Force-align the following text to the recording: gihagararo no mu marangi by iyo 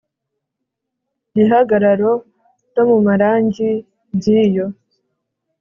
gihagararo 1.33 2.11
no 2.73 2.83
mu 2.89 2.97
marangi 3.07 3.69
by 4.15 4.25
iyo 4.43 4.65